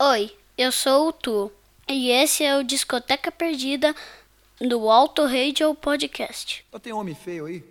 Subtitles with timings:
[0.00, 1.50] Oi, eu sou o Tu
[1.88, 3.92] e esse é o Discoteca Perdida
[4.60, 6.64] do Alto Radio Podcast.
[6.70, 7.64] Só tem homem feio aí?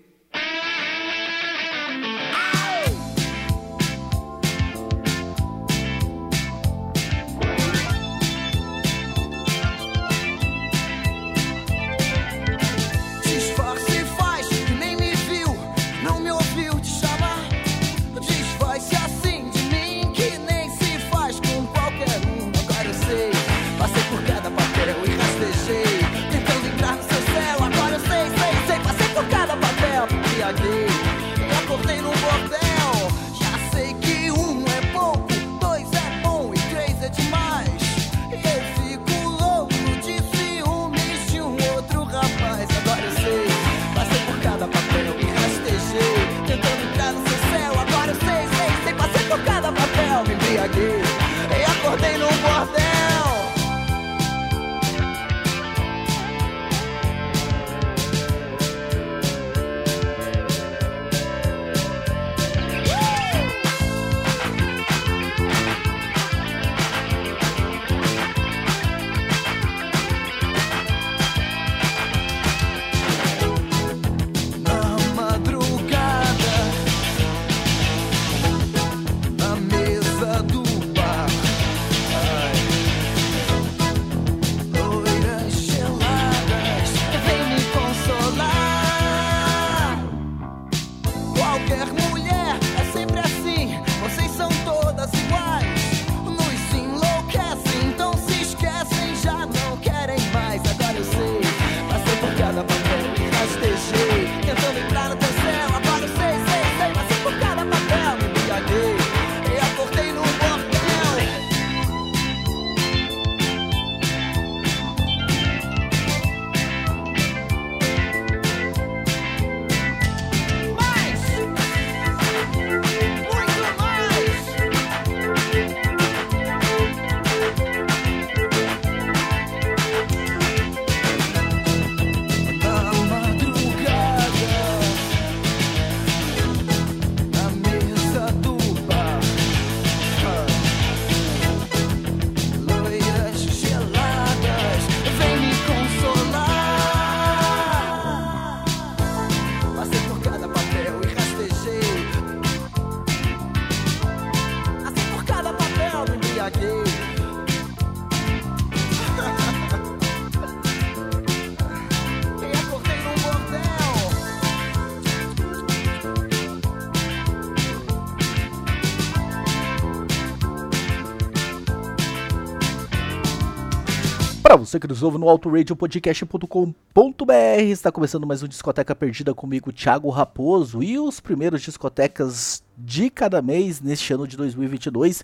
[174.47, 177.33] Para você que nos ouve no autoradiopodcast.com.br,
[177.65, 183.41] está começando mais um Discoteca Perdida comigo, Thiago Raposo, e os primeiros discotecas de cada
[183.41, 185.21] mês neste ano de 2022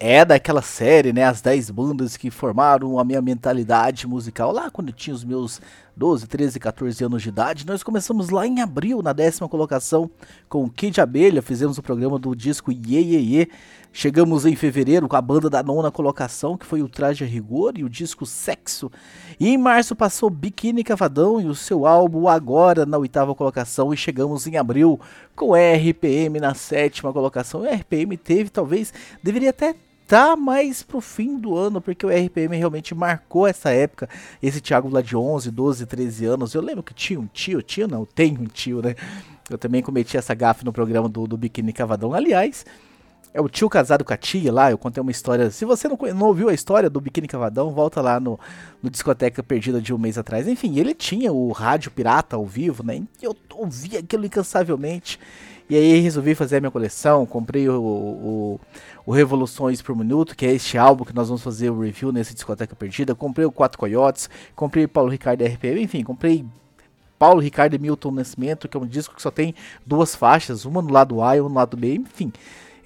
[0.00, 4.88] é daquela série, né, as 10 bandas que formaram a minha mentalidade musical lá quando
[4.88, 5.60] eu tinha os meus
[5.96, 7.66] 12, 13, 14 anos de idade.
[7.66, 10.10] Nós começamos lá em abril, na décima colocação,
[10.48, 13.48] com Kid Abelha, fizemos o programa do disco Ye Ye Ye.
[14.00, 17.72] Chegamos em fevereiro com a banda da nona colocação, que foi o Traje a Rigor
[17.76, 18.92] e o disco Sexo.
[19.40, 23.92] E em março passou Biquíni Cavadão e o seu álbum Agora na oitava colocação.
[23.92, 25.00] E chegamos em abril
[25.34, 27.66] com RPM na sétima colocação.
[27.66, 29.74] E RPM teve, talvez, deveria até
[30.06, 34.08] tá mais pro fim do ano, porque o RPM realmente marcou essa época.
[34.40, 36.54] Esse Thiago lá de 11, 12, 13 anos.
[36.54, 38.94] Eu lembro que tinha um tio, tio não, tem um tio, né?
[39.50, 42.14] Eu também cometi essa gafe no programa do, do Biquíni Cavadão.
[42.14, 42.64] Aliás,
[43.38, 44.70] é o tio casado com a tia lá.
[44.70, 45.48] Eu contei uma história.
[45.50, 48.38] Se você não, não ouviu a história do Biquíni Cavadão, volta lá no,
[48.82, 50.48] no Discoteca Perdida de um mês atrás.
[50.48, 53.00] Enfim, ele tinha o rádio pirata ao vivo, né?
[53.22, 55.20] Eu ouvia aquilo incansavelmente.
[55.70, 57.24] E aí resolvi fazer a minha coleção.
[57.26, 58.60] Comprei o, o,
[59.06, 62.34] o Revoluções por Minuto, que é este álbum que nós vamos fazer o review nesse
[62.34, 63.14] Discoteca Perdida.
[63.14, 66.44] Comprei o Quatro Coiotes, comprei Paulo Ricardo RPM, enfim, comprei
[67.16, 69.54] Paulo Ricardo e Milton Nascimento, que é um disco que só tem
[69.86, 72.32] duas faixas, uma no lado A e uma no lado B, enfim.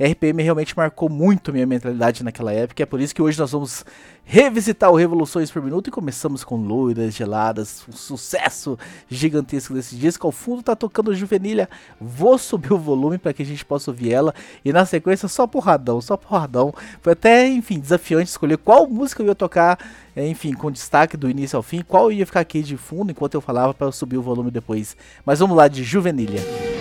[0.04, 3.84] RPM realmente marcou muito minha mentalidade naquela época, é por isso que hoje nós vamos
[4.24, 8.76] revisitar o Revoluções por Minuto e começamos com Loiras Geladas, um sucesso
[9.08, 10.26] gigantesco desse disco.
[10.26, 11.68] Ao fundo tá tocando Juvenilha,
[12.00, 14.34] vou subir o volume para que a gente possa ouvir ela
[14.64, 16.74] e na sequência só porradão, só porradão.
[17.00, 19.78] Foi até, enfim, desafiante escolher qual música eu ia tocar,
[20.16, 23.34] é, enfim, com destaque do início ao fim, qual ia ficar aqui de fundo enquanto
[23.34, 24.96] eu falava para subir o volume depois.
[25.24, 26.71] Mas vamos lá de Juvenilha.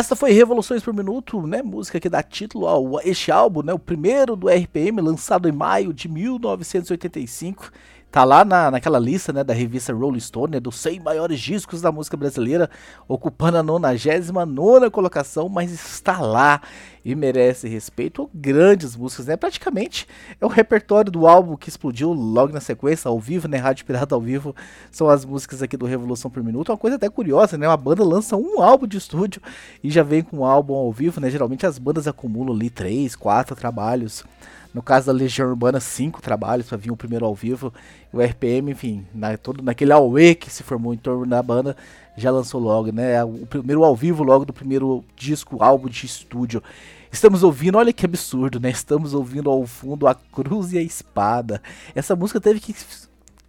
[0.00, 1.62] E essa foi Revoluções por Minuto, né?
[1.62, 2.66] Música que dá título
[2.96, 3.74] a este álbum, né?
[3.74, 7.70] O primeiro do RPM, lançado em maio de 1985.
[8.10, 11.80] Tá lá na, naquela lista, né, da revista Rolling Stone, né, dos 100 maiores discos
[11.80, 12.68] da música brasileira,
[13.06, 16.60] ocupando a 99 colocação, mas está lá
[17.04, 18.28] e merece respeito.
[18.34, 19.36] Grandes músicas, né?
[19.36, 20.08] Praticamente
[20.40, 23.58] é o repertório do álbum que explodiu logo na sequência, ao vivo, né?
[23.58, 24.54] Rádio Pirata ao vivo,
[24.90, 26.70] são as músicas aqui do Revolução por Minuto.
[26.70, 27.68] Uma coisa até curiosa, né?
[27.68, 29.40] Uma banda lança um álbum de estúdio
[29.82, 31.30] e já vem com um álbum ao vivo, né?
[31.30, 34.24] Geralmente as bandas acumulam ali três, quatro trabalhos.
[34.72, 37.72] No caso da Legião Urbana, cinco trabalhos para vir o primeiro ao vivo.
[38.12, 41.76] O RPM, enfim, na, todo, naquele AUE que se formou em torno da banda,
[42.16, 43.22] já lançou logo, né?
[43.24, 46.62] O primeiro ao vivo logo do primeiro disco, álbum de estúdio.
[47.10, 48.70] Estamos ouvindo, olha que absurdo, né?
[48.70, 51.60] Estamos ouvindo ao fundo a Cruz e a Espada.
[51.92, 52.74] Essa música teve que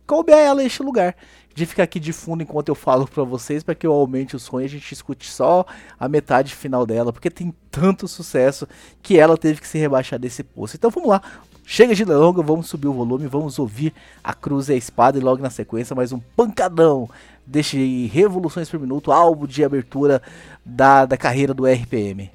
[0.08, 1.16] couber ela este lugar
[1.54, 4.40] de ficar aqui de fundo enquanto eu falo para vocês, para que eu aumente o
[4.40, 5.66] sonho e a gente escute só
[6.00, 8.68] a metade final dela, porque tem tanto sucesso
[9.02, 10.76] que ela teve que se rebaixar desse poço.
[10.76, 11.22] Então vamos lá,
[11.66, 13.94] chega de longa, vamos subir o volume, vamos ouvir
[14.24, 17.10] a cruz e a espada e logo na sequência mais um pancadão
[17.46, 20.22] deste Revoluções por Minuto, álbum de abertura
[20.66, 22.32] da, da carreira do RPM.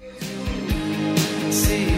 [1.50, 1.95] Sim.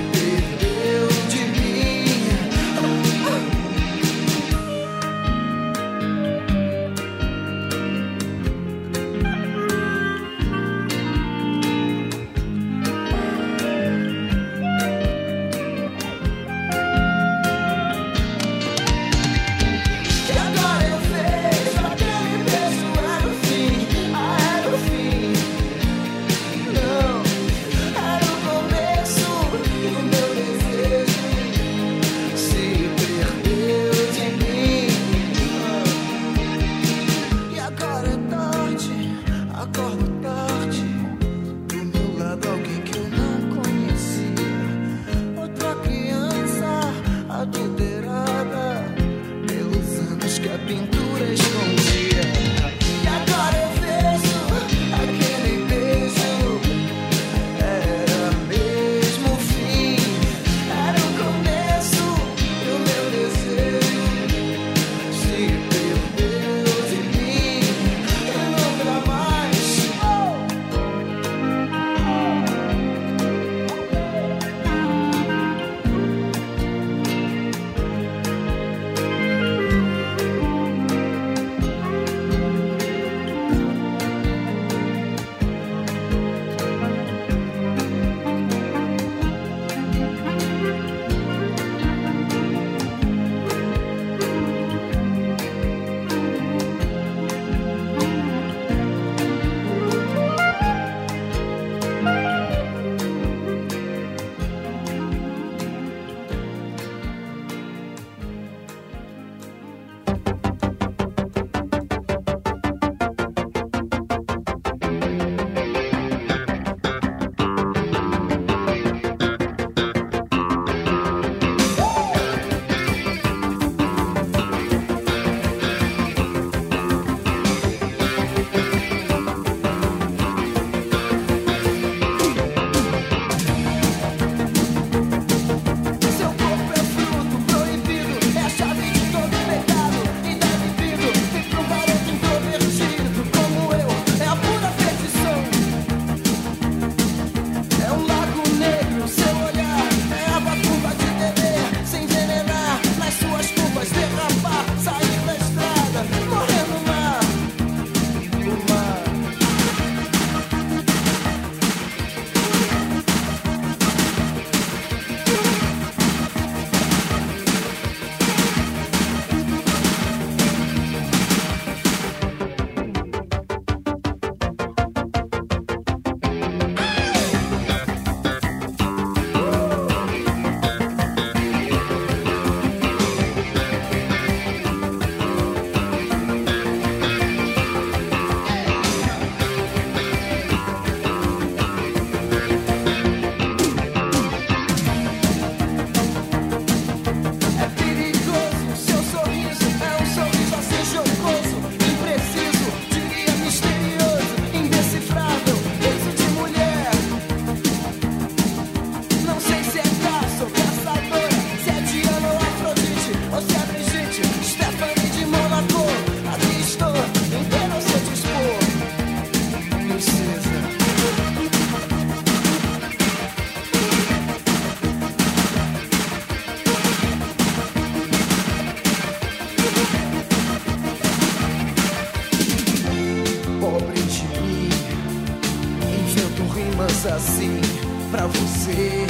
[238.10, 239.07] pra você.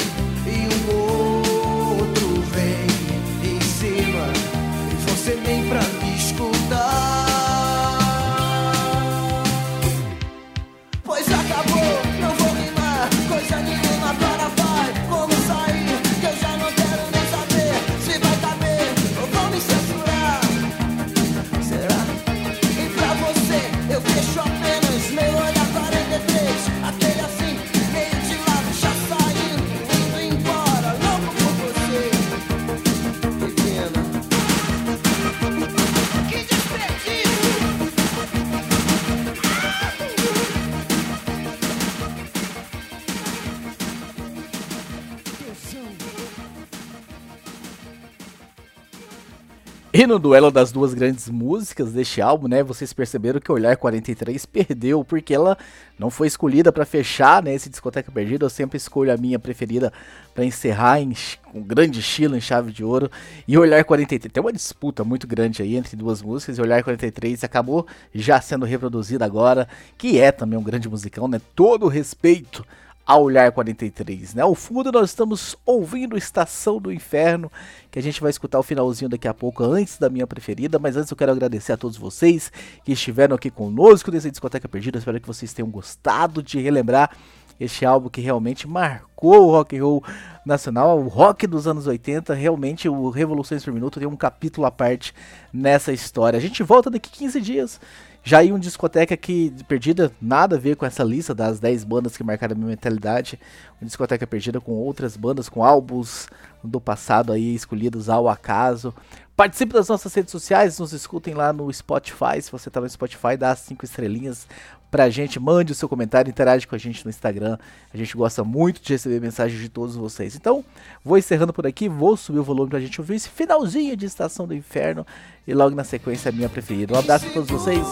[49.99, 54.47] E no duelo das duas grandes músicas deste álbum, né, vocês perceberam que Olhar 43
[54.47, 55.59] perdeu, porque ela
[55.99, 58.45] não foi escolhida para fechar, né, esse Discoteca Perdida.
[58.45, 59.93] Eu sempre escolho a minha preferida
[60.33, 61.13] para encerrar em,
[61.51, 63.11] com grande estilo, em chave de ouro.
[63.49, 67.43] E Olhar 43, tem uma disputa muito grande aí entre duas músicas, e Olhar 43
[67.43, 69.67] acabou já sendo reproduzida agora,
[69.99, 72.65] que é também um grande musicão, né, todo respeito
[73.09, 74.43] a Olhar 43, né?
[74.43, 77.51] Ao fundo nós estamos ouvindo Estação do Inferno,
[77.91, 80.95] que a gente vai escutar o finalzinho daqui a pouco, antes da minha preferida, mas
[80.95, 82.53] antes eu quero agradecer a todos vocês
[82.85, 87.17] que estiveram aqui conosco nesse Discoteca Perdida, espero que vocês tenham gostado de relembrar
[87.59, 90.05] este álbum que realmente marcou o rock and roll
[90.45, 94.71] nacional, o rock dos anos 80, realmente o Revoluções por Minuto tem um capítulo à
[94.71, 95.15] parte
[95.51, 96.37] nessa história.
[96.37, 97.81] A gente volta daqui 15 dias
[98.29, 102.15] já em um discoteca que perdida, nada a ver com essa lista das 10 bandas
[102.15, 103.41] que marcaram a minha mentalidade.
[103.81, 106.29] Uma discoteca perdida com outras bandas, com álbuns
[106.63, 108.95] do passado aí escolhidos ao acaso.
[109.35, 112.43] Participe das nossas redes sociais, nos escutem lá no Spotify.
[112.43, 114.47] Se você tá no Spotify, dá 5 estrelinhas
[114.91, 117.59] pra gente, mande o seu comentário, interage com a gente no Instagram.
[117.93, 120.35] A gente gosta muito de receber mensagens de todos vocês.
[120.35, 120.65] Então,
[121.05, 124.47] vou encerrando por aqui, vou subir o volume pra gente ouvir esse finalzinho de Estação
[124.47, 125.07] do Inferno
[125.47, 126.95] e logo na sequência a minha preferida.
[126.95, 127.87] Um abraço a todos vocês.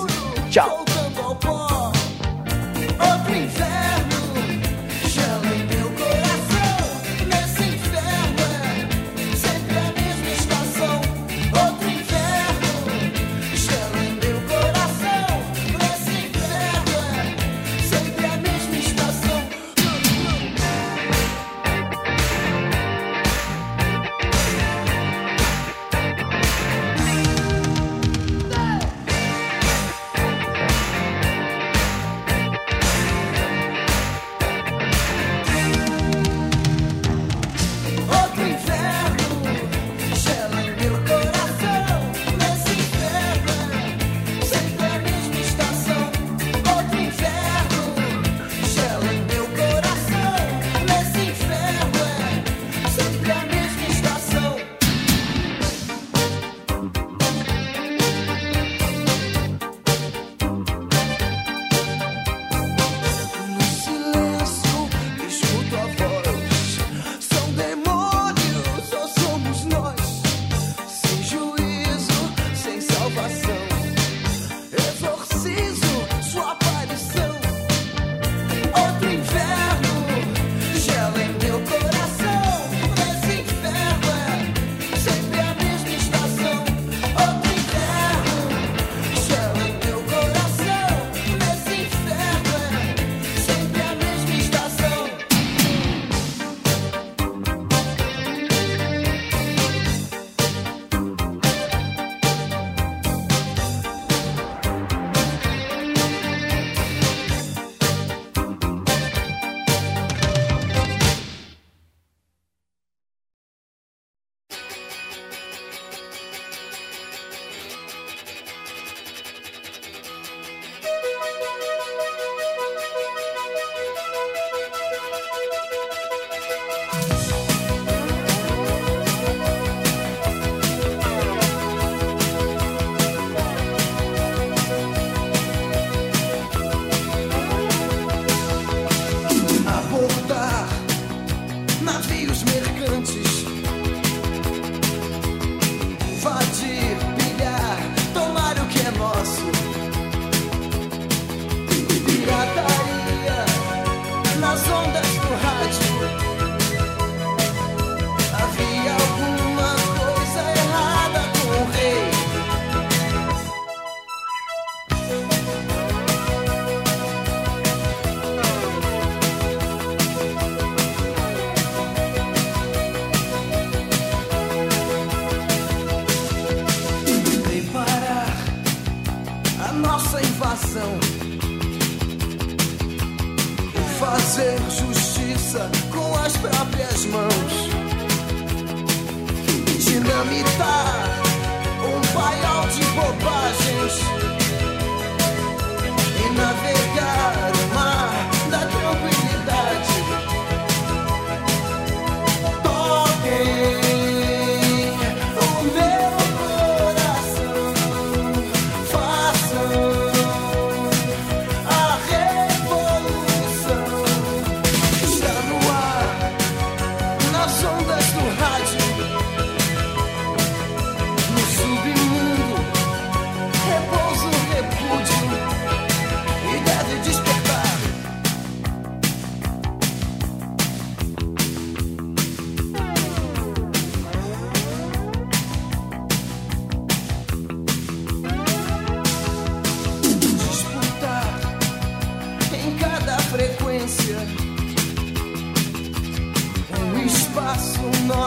[0.51, 1.86] Tchau.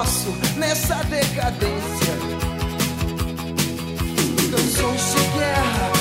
[0.10, 2.14] passo nessa decadência.
[4.50, 5.99] Canções de guerra.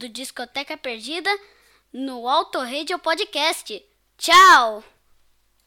[0.00, 1.30] do Discoteca Perdida
[1.92, 3.84] no Autorradio Podcast.
[4.16, 4.82] Tchau!